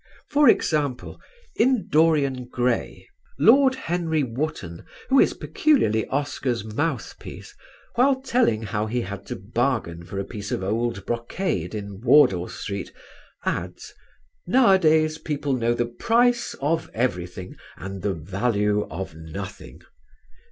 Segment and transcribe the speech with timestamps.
[0.31, 1.21] For example,
[1.55, 3.07] in "Dorian Gray"
[3.37, 7.53] Lord Henry Wotton, who is peculiarly Oscar's mouthpiece,
[7.93, 12.49] while telling how he had to bargain for a piece of old brocade in Wardour
[12.49, 12.91] Street,
[13.45, 13.93] adds,
[14.47, 19.83] "nowadays people know the price of everything and the value of nothing."